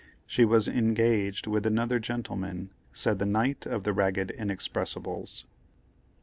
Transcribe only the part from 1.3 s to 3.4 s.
with another gentleman, said the